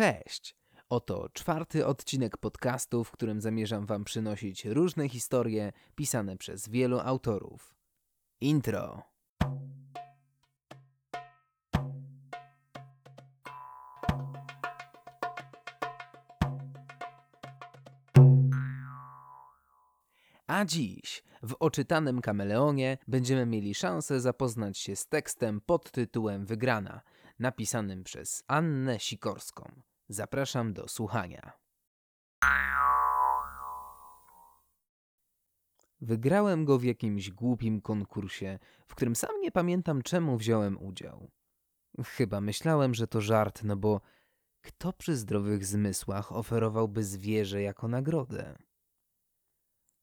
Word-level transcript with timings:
Cześć! 0.00 0.56
Oto 0.88 1.28
czwarty 1.32 1.86
odcinek 1.86 2.36
podcastu, 2.36 3.04
w 3.04 3.10
którym 3.10 3.40
zamierzam 3.40 3.86
Wam 3.86 4.04
przynosić 4.04 4.64
różne 4.64 5.08
historie 5.08 5.72
pisane 5.94 6.36
przez 6.36 6.68
wielu 6.68 6.98
autorów. 6.98 7.74
Intro. 8.40 9.02
A 20.46 20.64
dziś 20.64 21.22
w 21.42 21.56
oczytanym 21.58 22.20
kameleonie 22.20 22.98
będziemy 23.08 23.46
mieli 23.46 23.74
szansę 23.74 24.20
zapoznać 24.20 24.78
się 24.78 24.96
z 24.96 25.06
tekstem 25.06 25.60
pod 25.60 25.90
tytułem 25.90 26.46
Wygrana, 26.46 27.00
napisanym 27.38 28.04
przez 28.04 28.44
Annę 28.46 29.00
Sikorską. 29.00 29.89
Zapraszam 30.12 30.72
do 30.72 30.88
słuchania. 30.88 31.52
Wygrałem 36.00 36.64
go 36.64 36.78
w 36.78 36.84
jakimś 36.84 37.30
głupim 37.30 37.80
konkursie, 37.80 38.58
w 38.86 38.94
którym 38.94 39.16
sam 39.16 39.40
nie 39.40 39.52
pamiętam 39.52 40.02
czemu 40.02 40.36
wziąłem 40.36 40.82
udział. 40.82 41.30
Chyba 42.04 42.40
myślałem, 42.40 42.94
że 42.94 43.06
to 43.06 43.20
żart, 43.20 43.62
no 43.64 43.76
bo 43.76 44.00
kto 44.60 44.92
przy 44.92 45.16
zdrowych 45.16 45.64
zmysłach 45.64 46.32
oferowałby 46.32 47.04
zwierzę 47.04 47.62
jako 47.62 47.88
nagrodę? 47.88 48.56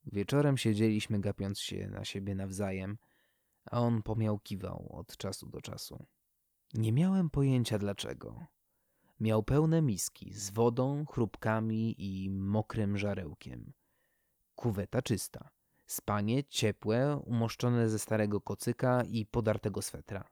Wieczorem 0.04 0.56
siedzieliśmy 0.56 1.20
gapiąc 1.20 1.60
się 1.60 1.88
na 1.88 2.04
siebie 2.04 2.34
nawzajem, 2.34 2.98
a 3.70 3.80
on 3.80 4.02
pomiałkiwał 4.02 4.88
od 4.92 5.16
czasu 5.16 5.48
do 5.48 5.60
czasu. 5.60 6.06
Nie 6.74 6.92
miałem 6.92 7.30
pojęcia 7.30 7.78
dlaczego. 7.78 8.46
Miał 9.20 9.42
pełne 9.42 9.82
miski 9.82 10.32
z 10.32 10.50
wodą, 10.50 11.06
chrupkami 11.06 11.94
i 11.98 12.30
mokrym 12.30 12.98
żarełkiem. 12.98 13.72
Kuweta 14.54 15.02
czysta. 15.02 15.50
Spanie 15.86 16.44
ciepłe, 16.44 17.22
umoszczone 17.24 17.88
ze 17.88 17.98
starego 17.98 18.40
kocyka 18.40 19.02
i 19.04 19.26
podartego 19.26 19.82
swetra. 19.82 20.28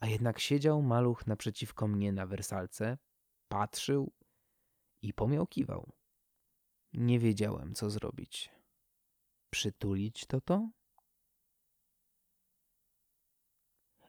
A 0.00 0.06
jednak 0.06 0.38
siedział 0.38 0.82
maluch 0.82 1.26
naprzeciwko 1.26 1.88
mnie 1.88 2.12
na 2.12 2.26
wersalce, 2.26 2.98
patrzył 3.48 4.12
i 5.02 5.14
pomiałkiwał. 5.14 5.92
Nie 6.92 7.18
wiedziałem, 7.18 7.74
co 7.74 7.90
zrobić. 7.90 8.50
Przytulić 9.50 10.26
to 10.26 10.40
to? 10.40 10.70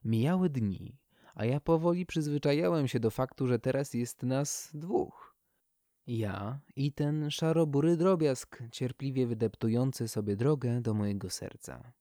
Mijały 0.03 0.49
dni, 0.49 0.97
a 1.35 1.45
ja 1.45 1.59
powoli 1.59 2.05
przyzwyczajałem 2.05 2.87
się 2.87 2.99
do 2.99 3.11
faktu, 3.11 3.47
że 3.47 3.59
teraz 3.59 3.93
jest 3.93 4.23
nas 4.23 4.69
dwóch. 4.73 5.35
Ja 6.07 6.59
i 6.75 6.93
ten 6.93 7.31
szarobury 7.31 7.97
drobiazg, 7.97 8.63
cierpliwie 8.71 9.27
wydeptujący 9.27 10.07
sobie 10.07 10.35
drogę 10.35 10.81
do 10.81 10.93
mojego 10.93 11.29
serca. 11.29 11.93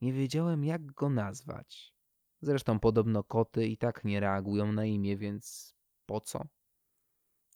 Nie 0.00 0.12
wiedziałem, 0.12 0.64
jak 0.64 0.86
go 0.92 1.10
nazwać. 1.10 1.94
Zresztą 2.40 2.80
podobno 2.80 3.24
koty 3.24 3.66
i 3.66 3.76
tak 3.76 4.04
nie 4.04 4.20
reagują 4.20 4.72
na 4.72 4.84
imię, 4.84 5.16
więc 5.16 5.74
po 6.06 6.20
co? 6.20 6.44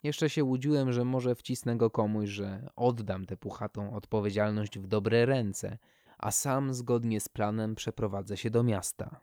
Jeszcze 0.03 0.31
się 0.31 0.45
łudziłem, 0.45 0.93
że 0.93 1.05
może 1.05 1.35
wcisnę 1.35 1.77
go 1.77 1.91
komuś, 1.91 2.29
że 2.29 2.69
oddam 2.77 3.27
tę 3.27 3.37
puchatą 3.37 3.95
odpowiedzialność 3.95 4.79
w 4.79 4.87
dobre 4.87 5.27
ręce, 5.27 5.79
a 6.19 6.31
sam 6.31 6.75
zgodnie 6.75 7.21
z 7.21 7.29
planem 7.29 7.75
przeprowadzę 7.75 8.37
się 8.37 8.51
do 8.51 8.63
miasta. 8.63 9.21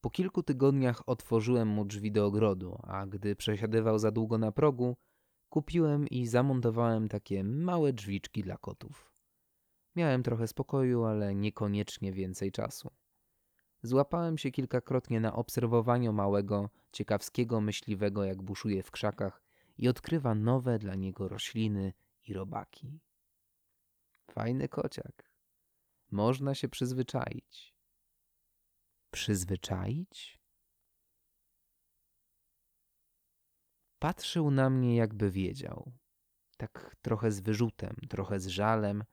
Po 0.00 0.10
kilku 0.10 0.42
tygodniach 0.42 1.08
otworzyłem 1.08 1.68
mu 1.68 1.84
drzwi 1.84 2.12
do 2.12 2.26
ogrodu, 2.26 2.78
a 2.82 3.06
gdy 3.06 3.36
przesiadywał 3.36 3.98
za 3.98 4.10
długo 4.10 4.38
na 4.38 4.52
progu, 4.52 4.96
kupiłem 5.48 6.08
i 6.08 6.26
zamontowałem 6.26 7.08
takie 7.08 7.44
małe 7.44 7.92
drzwiczki 7.92 8.42
dla 8.42 8.56
kotów. 8.56 9.12
Miałem 9.96 10.22
trochę 10.22 10.48
spokoju, 10.48 11.04
ale 11.04 11.34
niekoniecznie 11.34 12.12
więcej 12.12 12.52
czasu. 12.52 12.90
Złapałem 13.82 14.38
się 14.38 14.50
kilkakrotnie 14.50 15.20
na 15.20 15.34
obserwowaniu 15.34 16.12
małego, 16.12 16.70
ciekawskiego 16.92 17.60
myśliwego, 17.60 18.24
jak 18.24 18.42
buszuje 18.42 18.82
w 18.82 18.90
krzakach 18.90 19.42
i 19.78 19.88
odkrywa 19.88 20.34
nowe 20.34 20.78
dla 20.78 20.94
niego 20.94 21.28
rośliny 21.28 21.92
i 22.28 22.34
robaki. 22.34 23.00
Fajny 24.30 24.68
kociak. 24.68 25.30
Można 26.10 26.54
się 26.54 26.68
przyzwyczaić. 26.68 27.79
Przyzwyczaić? 29.10 30.40
Patrzył 33.98 34.50
na 34.50 34.70
mnie, 34.70 34.96
jakby 34.96 35.30
wiedział. 35.30 35.92
Tak 36.56 36.96
trochę 37.02 37.32
z 37.32 37.40
wyrzutem, 37.40 37.96
trochę 38.08 38.40
z 38.40 38.46
żalem, 38.46 39.04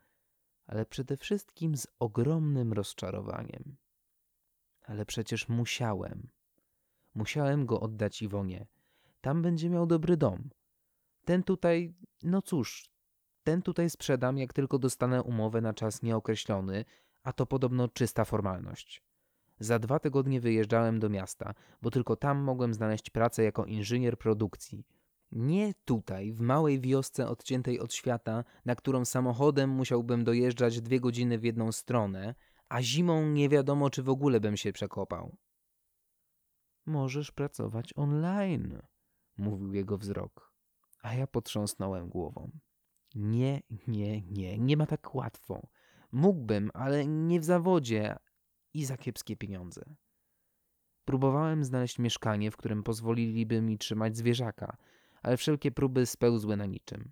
ale 0.66 0.86
przede 0.86 1.18
wszystkim 1.18 1.78
z 1.78 1.88
ogromnym 2.00 2.74
rozczarowaniem. 2.74 3.78
Ale 4.84 5.06
przecież 5.06 5.50
musiałem. 5.50 6.30
Musiałem 7.14 7.66
go 7.66 7.80
oddać 7.80 8.22
Iwonie. 8.22 8.68
Tam 9.22 9.42
będzie 9.42 9.70
miał 9.70 9.86
dobry 9.86 10.18
dom. 10.18 10.50
Ten 11.26 11.44
tutaj, 11.44 11.94
no 12.24 12.42
cóż, 12.42 12.90
ten 13.44 13.62
tutaj 13.62 13.90
sprzedam, 13.90 14.38
jak 14.38 14.54
tylko 14.54 14.80
dostanę 14.80 15.24
umowę 15.24 15.62
na 15.62 15.74
czas 15.74 16.04
nieokreślony, 16.04 16.86
a 17.24 17.34
to 17.34 17.46
podobno 17.46 17.88
czysta 17.88 18.26
formalność. 18.26 19.07
Za 19.60 19.80
dwa 19.80 20.00
tygodnie 20.00 20.42
wyjeżdżałem 20.42 21.00
do 21.00 21.10
miasta, 21.10 21.54
bo 21.82 21.92
tylko 21.92 22.16
tam 22.16 22.38
mogłem 22.38 22.74
znaleźć 22.74 23.10
pracę 23.10 23.44
jako 23.44 23.66
inżynier 23.66 24.18
produkcji. 24.18 24.86
Nie 25.32 25.74
tutaj, 25.86 26.34
w 26.34 26.40
małej 26.40 26.82
wiosce 26.82 27.28
odciętej 27.28 27.80
od 27.80 27.94
świata, 27.94 28.44
na 28.66 28.76
którą 28.76 29.06
samochodem 29.06 29.70
musiałbym 29.70 30.24
dojeżdżać 30.24 30.82
dwie 30.82 31.00
godziny 31.00 31.40
w 31.40 31.44
jedną 31.44 31.72
stronę, 31.72 32.36
a 32.70 32.82
zimą 32.82 33.30
nie 33.30 33.50
wiadomo, 33.50 33.90
czy 33.90 34.04
w 34.04 34.10
ogóle 34.10 34.40
bym 34.40 34.58
się 34.58 34.74
przekopał. 34.74 35.38
Możesz 36.86 37.32
pracować 37.32 37.94
online, 37.96 38.82
mówił 39.38 39.74
jego 39.74 39.98
wzrok, 39.98 40.54
a 41.02 41.14
ja 41.14 41.28
potrząsnąłem 41.28 42.10
głową. 42.10 42.52
Nie, 43.16 43.62
nie, 43.88 44.22
nie, 44.22 44.60
nie 44.60 44.78
ma 44.78 44.86
tak 44.86 45.16
łatwo. 45.16 45.68
Mógłbym, 46.12 46.72
ale 46.74 47.08
nie 47.08 47.40
w 47.40 47.44
zawodzie 47.44 48.16
i 48.78 48.86
za 48.86 48.98
kiepskie 48.98 49.38
pieniądze. 49.38 49.96
Próbowałem 51.06 51.64
znaleźć 51.64 52.00
mieszkanie, 52.00 52.52
w 52.52 52.58
którym 52.58 52.84
pozwoliliby 52.84 53.62
mi 53.62 53.78
trzymać 53.78 54.18
zwierzaka, 54.18 54.78
ale 55.22 55.38
wszelkie 55.38 55.72
próby 55.72 56.06
spełzły 56.06 56.58
na 56.58 56.66
niczym. 56.66 57.12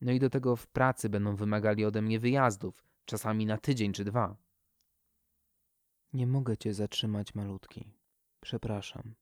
No 0.00 0.12
i 0.12 0.18
do 0.18 0.30
tego 0.30 0.56
w 0.56 0.66
pracy 0.66 1.08
będą 1.08 1.36
wymagali 1.36 1.84
ode 1.84 2.02
mnie 2.02 2.20
wyjazdów, 2.20 2.84
czasami 3.04 3.46
na 3.46 3.58
tydzień 3.58 3.92
czy 3.92 4.04
dwa. 4.04 4.36
Nie 6.12 6.26
mogę 6.26 6.56
cię 6.56 6.74
zatrzymać, 6.74 7.34
malutki. 7.34 7.92
Przepraszam. 8.40 9.14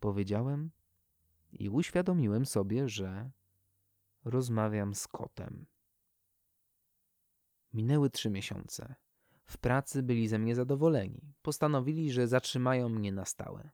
Powiedziałem 0.00 0.70
i 1.52 1.68
uświadomiłem 1.68 2.46
sobie, 2.46 2.88
że 2.88 3.30
rozmawiam 4.24 4.94
z 4.94 5.08
kotem. 5.08 5.66
Minęły 7.72 8.10
trzy 8.10 8.30
miesiące. 8.30 8.94
W 9.46 9.58
pracy 9.58 10.02
byli 10.02 10.28
ze 10.28 10.38
mnie 10.38 10.54
zadowoleni. 10.54 11.34
Postanowili, 11.42 12.12
że 12.12 12.28
zatrzymają 12.28 12.88
mnie 12.88 13.12
na 13.12 13.24
stałe. 13.24 13.70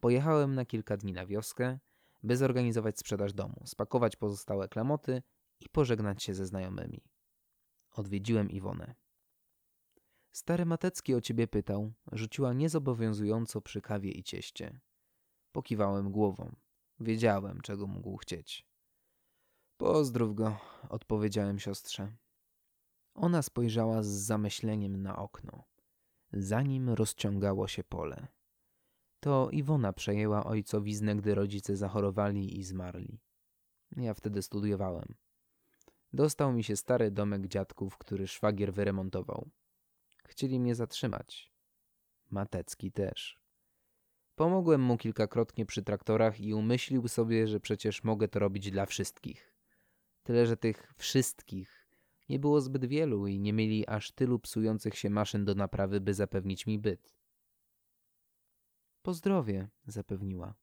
Pojechałem 0.00 0.54
na 0.54 0.64
kilka 0.64 0.96
dni 0.96 1.12
na 1.12 1.26
wioskę, 1.26 1.78
by 2.22 2.36
zorganizować 2.36 2.98
sprzedaż 2.98 3.32
domu, 3.32 3.62
spakować 3.64 4.16
pozostałe 4.16 4.68
klamoty 4.68 5.22
i 5.60 5.68
pożegnać 5.68 6.22
się 6.22 6.34
ze 6.34 6.46
znajomymi. 6.46 7.04
Odwiedziłem 7.90 8.50
Iwonę. 8.50 8.94
Stary 10.32 10.66
Matecki 10.66 11.14
o 11.14 11.20
ciebie 11.20 11.48
pytał, 11.48 11.92
rzuciła 12.12 12.52
niezobowiązująco 12.52 13.60
przy 13.60 13.80
kawie 13.80 14.10
i 14.10 14.22
cieście. 14.22 14.80
Pokiwałem 15.52 16.12
głową. 16.12 16.56
Wiedziałem, 17.00 17.60
czego 17.60 17.86
mógł 17.86 18.16
chcieć. 18.16 18.66
Pozdrów 19.76 20.34
go, 20.34 20.56
odpowiedziałem 20.88 21.58
siostrze. 21.58 22.16
Ona 23.16 23.42
spojrzała 23.42 24.02
z 24.02 24.06
zamyśleniem 24.06 25.02
na 25.02 25.16
okno. 25.16 25.64
Za 26.32 26.62
nim 26.62 26.90
rozciągało 26.90 27.68
się 27.68 27.84
pole. 27.84 28.26
To 29.20 29.50
Iwona 29.50 29.92
przejęła 29.92 30.44
ojcowiznę, 30.44 31.16
gdy 31.16 31.34
rodzice 31.34 31.76
zachorowali 31.76 32.58
i 32.58 32.64
zmarli. 32.64 33.20
Ja 33.96 34.14
wtedy 34.14 34.42
studiowałem. 34.42 35.14
Dostał 36.12 36.52
mi 36.52 36.64
się 36.64 36.76
stary 36.76 37.10
domek 37.10 37.46
dziadków, 37.46 37.98
który 37.98 38.26
szwagier 38.26 38.72
wyremontował. 38.72 39.50
Chcieli 40.24 40.60
mnie 40.60 40.74
zatrzymać. 40.74 41.52
Matecki 42.30 42.92
też. 42.92 43.40
Pomogłem 44.34 44.80
mu 44.80 44.96
kilkakrotnie 44.96 45.66
przy 45.66 45.82
traktorach 45.82 46.40
i 46.40 46.54
umyślił 46.54 47.08
sobie, 47.08 47.46
że 47.46 47.60
przecież 47.60 48.04
mogę 48.04 48.28
to 48.28 48.38
robić 48.38 48.70
dla 48.70 48.86
wszystkich. 48.86 49.54
Tyle, 50.22 50.46
że 50.46 50.56
tych 50.56 50.94
wszystkich 50.96 51.75
nie 52.28 52.38
było 52.38 52.60
zbyt 52.60 52.84
wielu 52.84 53.26
i 53.26 53.40
nie 53.40 53.52
mieli 53.52 53.86
aż 53.86 54.12
tylu 54.12 54.38
psujących 54.38 54.98
się 54.98 55.10
maszyn 55.10 55.44
do 55.44 55.54
naprawy, 55.54 56.00
by 56.00 56.14
zapewnić 56.14 56.66
mi 56.66 56.78
byt. 56.78 57.16
Pozdrowie, 59.02 59.68
zapewniła. 59.86 60.54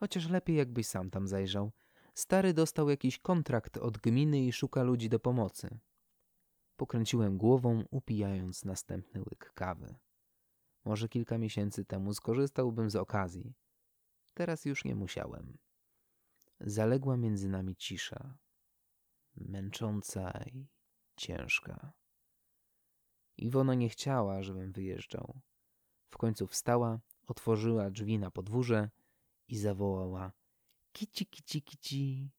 Chociaż 0.00 0.28
lepiej 0.28 0.56
jakbyś 0.56 0.86
sam 0.86 1.10
tam 1.10 1.28
zajrzał. 1.28 1.72
Stary 2.14 2.54
dostał 2.54 2.90
jakiś 2.90 3.18
kontrakt 3.18 3.76
od 3.76 3.98
gminy 3.98 4.44
i 4.46 4.52
szuka 4.52 4.82
ludzi 4.82 5.08
do 5.08 5.20
pomocy. 5.20 5.78
Pokręciłem 6.76 7.38
głową, 7.38 7.84
upijając 7.90 8.64
następny 8.64 9.20
łyk 9.20 9.52
kawy. 9.54 9.96
Może 10.84 11.08
kilka 11.08 11.38
miesięcy 11.38 11.84
temu 11.84 12.14
skorzystałbym 12.14 12.90
z 12.90 12.96
okazji. 12.96 13.54
Teraz 14.34 14.64
już 14.64 14.84
nie 14.84 14.94
musiałem. 14.94 15.58
Zaległa 16.60 17.16
między 17.16 17.48
nami 17.48 17.76
cisza. 17.76 18.38
Męcząca 19.36 20.44
i 20.46 20.66
ciężka. 21.18 21.92
Iwona 23.36 23.74
nie 23.74 23.88
chciała, 23.88 24.42
żebym 24.42 24.72
wyjeżdżał. 24.72 25.40
W 26.08 26.18
końcu 26.18 26.46
wstała, 26.46 27.00
otworzyła 27.26 27.90
drzwi 27.90 28.18
na 28.18 28.30
podwórze 28.30 28.90
i 29.48 29.58
zawołała 29.58 30.32
kici, 30.92 31.26
kici, 31.26 31.62
kici. 31.62 32.30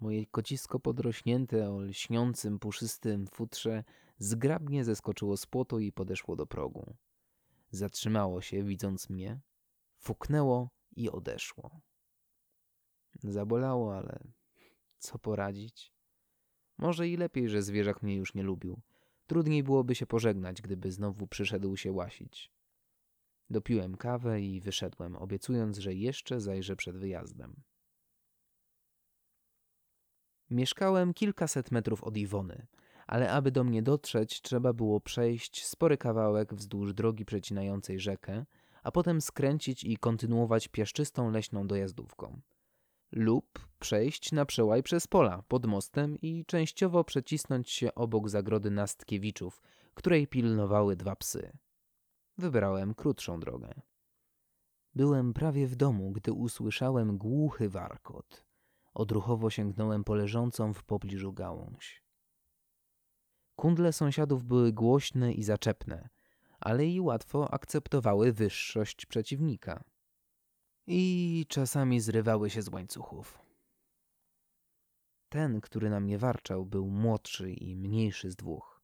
Moje 0.00 0.26
kocisko 0.26 0.80
podrośnięte 0.80 1.70
o 1.70 1.80
lśniącym, 1.80 2.58
puszystym 2.58 3.26
futrze 3.26 3.84
zgrabnie 4.18 4.84
zeskoczyło 4.84 5.36
z 5.36 5.46
płotu 5.46 5.78
i 5.78 5.92
podeszło 5.92 6.36
do 6.36 6.46
progu. 6.46 6.96
Zatrzymało 7.70 8.40
się, 8.40 8.64
widząc 8.64 9.10
mnie, 9.10 9.40
fuknęło 9.98 10.70
i 10.96 11.10
odeszło. 11.10 11.80
Zabolało, 13.22 13.96
ale 13.96 14.24
co 14.98 15.18
poradzić? 15.18 15.97
Może 16.78 17.08
i 17.08 17.16
lepiej, 17.16 17.48
że 17.48 17.62
zwierzak 17.62 18.02
mnie 18.02 18.16
już 18.16 18.34
nie 18.34 18.42
lubił. 18.42 18.80
Trudniej 19.26 19.62
byłoby 19.62 19.94
się 19.94 20.06
pożegnać, 20.06 20.62
gdyby 20.62 20.92
znowu 20.92 21.26
przyszedł 21.26 21.76
się 21.76 21.92
łasić. 21.92 22.52
Dopiłem 23.50 23.96
kawę 23.96 24.40
i 24.40 24.60
wyszedłem, 24.60 25.16
obiecując, 25.16 25.78
że 25.78 25.94
jeszcze 25.94 26.40
zajrzę 26.40 26.76
przed 26.76 26.96
wyjazdem. 26.96 27.62
Mieszkałem 30.50 31.14
kilkaset 31.14 31.70
metrów 31.70 32.04
od 32.04 32.16
Iwony, 32.16 32.66
ale 33.06 33.32
aby 33.32 33.50
do 33.50 33.64
mnie 33.64 33.82
dotrzeć, 33.82 34.42
trzeba 34.42 34.72
było 34.72 35.00
przejść 35.00 35.66
spory 35.66 35.96
kawałek 35.96 36.54
wzdłuż 36.54 36.94
drogi 36.94 37.24
przecinającej 37.24 38.00
rzekę, 38.00 38.44
a 38.82 38.92
potem 38.92 39.20
skręcić 39.20 39.84
i 39.84 39.96
kontynuować 39.96 40.68
piaszczystą 40.68 41.30
leśną 41.30 41.66
dojazdówką. 41.66 42.40
Lub 43.12 43.68
przejść 43.78 44.32
na 44.32 44.46
przełaj 44.46 44.82
przez 44.82 45.06
pola 45.06 45.42
pod 45.48 45.66
mostem 45.66 46.16
i 46.16 46.44
częściowo 46.46 47.04
przecisnąć 47.04 47.70
się 47.70 47.94
obok 47.94 48.28
zagrody 48.28 48.70
Nastkiewiczów, 48.70 49.62
której 49.94 50.26
pilnowały 50.26 50.96
dwa 50.96 51.16
psy. 51.16 51.58
Wybrałem 52.38 52.94
krótszą 52.94 53.40
drogę. 53.40 53.80
Byłem 54.94 55.34
prawie 55.34 55.66
w 55.66 55.76
domu, 55.76 56.12
gdy 56.12 56.32
usłyszałem 56.32 57.18
głuchy 57.18 57.68
warkot. 57.68 58.44
Odruchowo 58.94 59.50
sięgnąłem 59.50 60.04
po 60.04 60.14
leżącą 60.14 60.74
w 60.74 60.84
pobliżu 60.84 61.32
gałąź. 61.32 62.04
Kundle 63.56 63.92
sąsiadów 63.92 64.44
były 64.44 64.72
głośne 64.72 65.32
i 65.32 65.42
zaczepne, 65.42 66.08
ale 66.60 66.86
i 66.86 67.00
łatwo 67.00 67.54
akceptowały 67.54 68.32
wyższość 68.32 69.06
przeciwnika. 69.06 69.84
I 70.90 71.46
czasami 71.48 72.00
zrywały 72.00 72.50
się 72.50 72.62
z 72.62 72.68
łańcuchów. 72.68 73.38
Ten, 75.28 75.60
który 75.60 75.90
na 75.90 76.00
mnie 76.00 76.18
warczał, 76.18 76.66
był 76.66 76.90
młodszy 76.90 77.52
i 77.52 77.76
mniejszy 77.76 78.30
z 78.30 78.36
dwóch. 78.36 78.82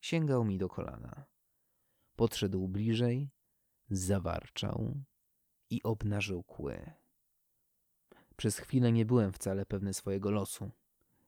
Sięgał 0.00 0.44
mi 0.44 0.58
do 0.58 0.68
kolana. 0.68 1.24
Podszedł 2.16 2.68
bliżej, 2.68 3.30
zawarczał 3.90 4.94
i 5.70 5.82
obnażył 5.82 6.42
kły. 6.42 6.92
Przez 8.36 8.58
chwilę 8.58 8.92
nie 8.92 9.06
byłem 9.06 9.32
wcale 9.32 9.66
pewny 9.66 9.94
swojego 9.94 10.30
losu. 10.30 10.70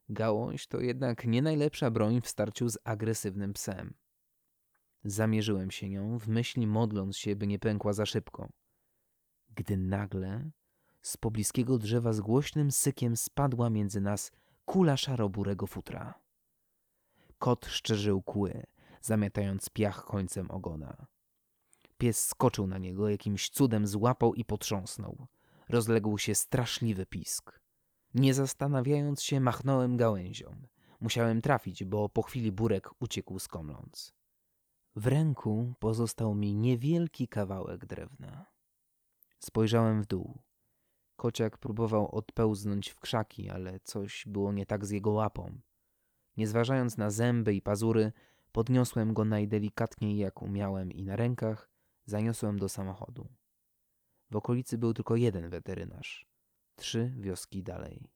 Gałąź 0.09 0.67
to 0.67 0.81
jednak 0.81 1.25
nie 1.25 1.43
najlepsza 1.43 1.91
broń 1.91 2.21
w 2.21 2.29
starciu 2.29 2.69
z 2.69 2.79
agresywnym 2.85 3.53
psem. 3.53 3.95
Zamierzyłem 5.05 5.71
się 5.71 5.89
nią, 5.89 6.19
w 6.19 6.29
myśli 6.29 6.67
modląc 6.67 7.17
się, 7.17 7.37
by 7.37 7.47
nie 7.47 7.59
pękła 7.59 7.93
za 7.93 8.07
szybko. 8.07 8.49
Gdy 9.55 9.77
nagle 9.77 10.51
z 11.03 11.17
pobliskiego 11.17 11.79
drzewa 11.79 12.13
z 12.13 12.21
głośnym 12.21 12.71
sykiem 12.71 13.17
spadła 13.17 13.71
między 13.71 14.01
nas 14.01 14.33
kula 14.65 14.97
szaroburego 14.97 15.67
futra. 15.67 16.15
Kot 17.39 17.67
szczerzył 17.67 18.23
kły, 18.23 18.67
zamiatając 19.01 19.71
piach 19.71 20.05
końcem 20.05 20.51
ogona. 20.51 21.07
Pies 21.99 22.27
skoczył 22.27 22.67
na 22.67 22.79
niego, 22.79 23.09
jakimś 23.09 23.51
cudem 23.51 23.87
złapał 23.87 24.35
i 24.35 24.45
potrząsnął. 24.45 25.27
Rozległ 25.69 26.19
się 26.19 26.35
straszliwy 26.35 27.07
pisk. 27.07 27.61
Nie 28.15 28.35
zastanawiając 28.35 29.23
się, 29.23 29.41
machnąłem 29.41 29.97
gałęzią. 29.97 30.57
Musiałem 31.01 31.43
trafić, 31.43 31.85
bo 31.85 32.09
po 32.09 32.23
chwili 32.23 32.53
burek 32.53 32.91
uciekł 33.01 33.39
skomląc. 33.39 34.13
W 34.97 35.07
ręku 35.07 35.75
pozostał 35.79 36.35
mi 36.35 36.55
niewielki 36.55 37.29
kawałek 37.29 37.87
drewna. 37.87 38.47
Spojrzałem 39.41 40.03
w 40.03 40.07
dół. 40.07 40.39
Kociak 41.17 41.59
próbował 41.59 42.15
odpełznąć 42.15 42.89
w 42.89 43.01
krzaki, 43.01 43.51
ale 43.51 43.81
coś 43.81 44.25
było 44.27 44.53
nie 44.53 44.67
tak 44.67 44.87
z 44.87 44.91
jego 44.91 45.11
łapą. 45.11 45.61
Nie 46.37 46.49
zważając 46.49 46.97
na 46.97 47.11
zęby 47.11 47.55
i 47.55 47.63
pazury, 47.63 48.13
podniosłem 48.53 49.15
go 49.15 49.25
najdelikatniej 49.25 50.17
jak 50.17 50.43
umiałem 50.43 50.93
i 50.93 51.03
na 51.03 51.17
rękach 51.17 51.71
zaniosłem 52.05 52.59
do 52.59 52.69
samochodu. 52.69 53.29
W 54.31 54.37
okolicy 54.37 54.79
był 54.79 54.95
tylko 54.95 55.17
jeden 55.17 55.51
weterynarz. 55.51 56.27
Trzy 56.77 57.15
wioski 57.19 57.63
dalej. 57.63 58.09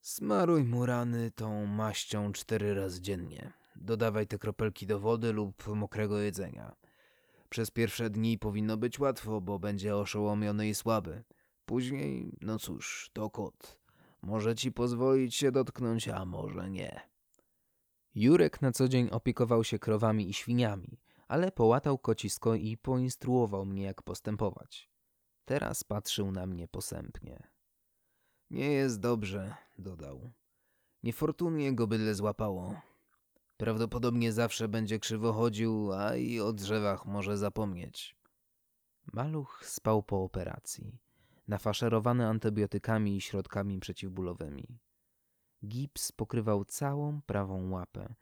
Smaruj 0.00 0.64
mu 0.64 0.86
rany 0.86 1.30
tą 1.30 1.66
maścią 1.66 2.32
cztery 2.32 2.74
razy 2.74 3.00
dziennie. 3.00 3.52
Dodawaj 3.76 4.26
te 4.26 4.38
kropelki 4.38 4.86
do 4.86 5.00
wody 5.00 5.32
lub 5.32 5.66
mokrego 5.66 6.18
jedzenia. 6.18 6.76
Przez 7.48 7.70
pierwsze 7.70 8.10
dni 8.10 8.38
powinno 8.38 8.76
być 8.76 8.98
łatwo, 8.98 9.40
bo 9.40 9.58
będzie 9.58 9.96
oszołomiony 9.96 10.68
i 10.68 10.74
słaby. 10.74 11.24
Później, 11.66 12.36
no 12.40 12.58
cóż, 12.58 13.10
to 13.12 13.30
kot. 13.30 13.78
Może 14.22 14.54
ci 14.54 14.72
pozwolić 14.72 15.34
się 15.34 15.52
dotknąć, 15.52 16.08
a 16.08 16.24
może 16.24 16.70
nie. 16.70 17.00
Jurek 18.14 18.62
na 18.62 18.72
co 18.72 18.88
dzień 18.88 19.08
opiekował 19.10 19.64
się 19.64 19.78
krowami 19.78 20.28
i 20.30 20.34
świniami, 20.34 21.00
ale 21.28 21.52
połatał 21.52 21.98
kocisko 21.98 22.54
i 22.54 22.76
poinstruował 22.76 23.66
mnie, 23.66 23.82
jak 23.82 24.02
postępować. 24.02 24.90
Teraz 25.44 25.84
patrzył 25.84 26.32
na 26.32 26.46
mnie 26.46 26.68
posępnie. 26.68 27.48
Nie 28.50 28.72
jest 28.72 29.00
dobrze, 29.00 29.54
dodał. 29.78 30.30
Niefortunnie 31.02 31.74
go 31.74 31.86
bydle 31.86 32.14
złapało. 32.14 32.74
Prawdopodobnie 33.56 34.32
zawsze 34.32 34.68
będzie 34.68 34.98
krzywo 34.98 35.32
chodził, 35.32 35.92
a 35.92 36.16
i 36.16 36.40
o 36.40 36.52
drzewach 36.52 37.06
może 37.06 37.38
zapomnieć. 37.38 38.16
Maluch 39.12 39.66
spał 39.66 40.02
po 40.02 40.24
operacji, 40.24 40.98
nafaszerowany 41.48 42.26
antybiotykami 42.26 43.16
i 43.16 43.20
środkami 43.20 43.80
przeciwbólowymi. 43.80 44.78
Gips 45.66 46.12
pokrywał 46.12 46.64
całą 46.64 47.22
prawą 47.22 47.70
łapę, 47.70 48.14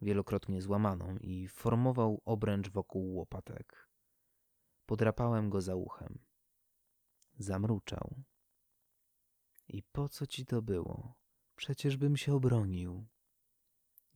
wielokrotnie 0.00 0.62
złamaną 0.62 1.16
i 1.20 1.48
formował 1.48 2.22
obręcz 2.24 2.70
wokół 2.70 3.14
łopatek. 3.14 3.88
Podrapałem 4.86 5.50
go 5.50 5.60
za 5.60 5.74
uchem. 5.74 6.18
Zamruczał. 7.38 8.22
I 9.68 9.82
po 9.82 10.08
co 10.08 10.26
ci 10.26 10.46
to 10.46 10.62
było? 10.62 11.14
Przecież 11.56 11.96
bym 11.96 12.16
się 12.16 12.34
obronił. 12.34 13.06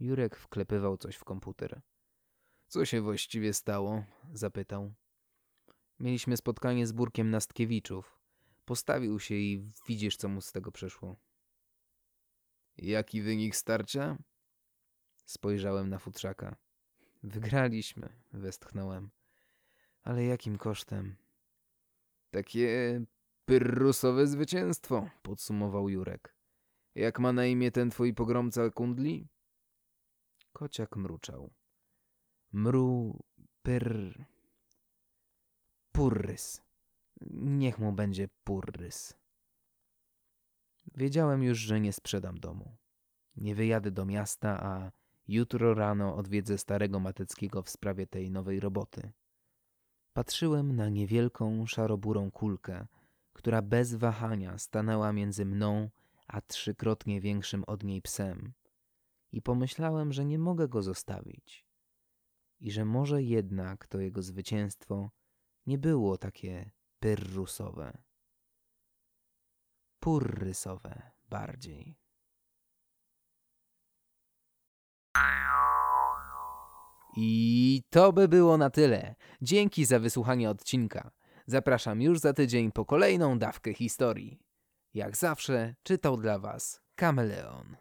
Jurek 0.00 0.37
wklepywał 0.37 0.97
coś 0.97 1.16
w 1.16 1.25
komputer. 1.25 1.80
Co 2.66 2.85
się 2.85 3.00
właściwie 3.00 3.52
stało? 3.52 4.04
zapytał. 4.33 4.95
Mieliśmy 5.99 6.37
spotkanie 6.37 6.87
z 6.87 6.92
Burkiem 6.92 7.30
Nastkiewiczów. 7.30 8.19
Postawił 8.64 9.21
się 9.21 9.35
i 9.35 9.73
widzisz, 9.88 10.16
co 10.16 10.28
mu 10.28 10.40
z 10.40 10.52
tego 10.52 10.73
przeszło. 10.73 11.16
Jaki 12.76 13.23
wynik 13.23 13.57
starcia? 13.57 14.19
Spojrzałem 15.26 15.88
na 15.88 15.99
futrzaka. 15.99 16.57
Wygraliśmy, 17.23 18.09
westchnąłem. 18.33 19.11
Ale 20.02 20.25
jakim 20.25 20.59
kosztem? 20.59 21.16
Takie 22.30 23.00
pyrrusowe 23.45 24.26
zwycięstwo, 24.26 25.11
podsumował 25.23 25.88
Jurek. 25.88 26.35
Jak 26.95 27.19
ma 27.19 27.33
na 27.33 27.47
imię 27.47 27.71
ten 27.71 27.90
twój 27.90 28.14
pogromca 28.14 28.71
kundli? 28.71 29.28
Kociak 30.52 30.97
mruczał. 30.97 31.50
Mru... 32.52 33.19
pyr... 33.62 34.14
Purrys. 35.92 36.62
Niech 37.30 37.78
mu 37.78 37.92
będzie 37.92 38.28
purrys. 38.45 39.14
Wiedziałem 40.95 41.42
już, 41.42 41.59
że 41.59 41.80
nie 41.80 41.92
sprzedam 41.92 42.40
domu. 42.40 42.76
Nie 43.37 43.54
wyjadę 43.54 43.90
do 43.90 44.07
miasta, 44.07 44.62
a 44.62 44.92
jutro 45.28 45.75
rano 45.75 46.16
odwiedzę 46.16 46.59
starego 46.59 47.00
Mateckiego 47.00 47.62
w 47.62 47.71
sprawie 47.71 48.07
tej 48.07 48.30
nowej 48.30 48.61
roboty. 48.61 49.12
Patrzyłem 50.12 50.76
na 50.76 50.88
niewielką, 50.88 51.66
szaroburą 51.66 52.30
kulkę, 52.30 52.87
która 53.33 53.62
bez 53.62 53.95
wahania 53.95 54.59
stanęła 54.59 55.12
między 55.12 55.45
mną 55.45 55.90
a 56.26 56.40
trzykrotnie 56.40 57.21
większym 57.21 57.64
od 57.64 57.85
niej 57.85 58.02
psem. 58.02 58.52
I 59.33 59.43
pomyślałem, 59.43 60.13
że 60.13 60.25
nie 60.25 60.39
mogę 60.39 60.69
go 60.69 60.83
zostawić. 60.83 61.67
I 62.61 62.71
że 62.71 62.85
może 62.85 63.23
jednak 63.23 63.87
to 63.87 64.01
jego 64.01 64.23
zwycięstwo 64.23 65.11
nie 65.67 65.79
było 65.79 66.19
takie 66.19 66.71
pyrrusowe. 66.99 68.03
Purrysowe 70.01 71.13
bardziej. 71.29 72.01
I 77.17 77.83
to 77.91 78.13
by 78.13 78.29
było 78.29 78.57
na 78.57 78.71
tyle. 78.71 79.15
Dzięki 79.43 79.85
za 79.85 79.99
wysłuchanie 79.99 80.51
odcinka. 80.51 81.11
Zapraszam 81.47 82.03
już 82.03 82.19
za 82.19 82.33
tydzień 82.33 82.73
po 82.73 82.85
kolejną 82.85 83.39
dawkę 83.39 83.75
historii. 83.75 84.43
Jak 84.95 85.17
zawsze 85.17 85.75
czytał 85.83 86.17
dla 86.17 86.39
Was 86.39 86.83
Kameleon. 86.95 87.77